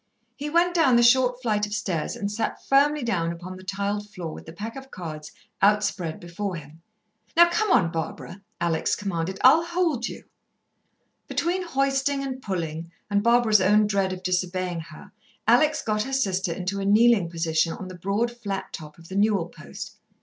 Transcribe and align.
He 0.35 0.49
went 0.49 0.73
down 0.73 0.95
the 0.95 1.03
short 1.03 1.43
flight 1.43 1.67
of 1.67 1.75
stairs 1.75 2.15
and 2.15 2.31
sat 2.31 2.65
firmly 2.65 3.03
down 3.03 3.31
upon 3.31 3.55
the 3.55 3.63
tiled 3.63 4.09
floor 4.09 4.33
with 4.33 4.47
the 4.47 4.51
pack 4.51 4.75
of 4.75 4.89
cards 4.89 5.31
out 5.61 5.83
spread 5.83 6.19
before 6.19 6.55
him. 6.55 6.81
"Now 7.37 7.51
come 7.51 7.69
on, 7.69 7.91
Barbara," 7.91 8.41
Alex 8.59 8.95
commanded 8.95 9.35
her; 9.37 9.41
"I'll 9.43 9.63
hold 9.63 10.07
you." 10.07 10.23
Between 11.27 11.61
hoisting 11.61 12.23
and 12.23 12.41
pulling 12.41 12.91
and 13.11 13.21
Barbara's 13.21 13.61
own 13.61 13.85
dread 13.85 14.11
of 14.11 14.23
disobeying 14.23 14.79
her, 14.79 15.11
Alex 15.47 15.83
got 15.83 16.01
her 16.01 16.13
sister 16.13 16.51
into 16.51 16.79
a 16.81 16.85
kneeling 16.85 17.29
position 17.29 17.71
on 17.73 17.87
the 17.87 17.93
broad 17.93 18.31
flat 18.35 18.73
top 18.73 18.97
of 18.97 19.07
the 19.07 19.15
newel 19.15 19.49
post. 19.49 19.97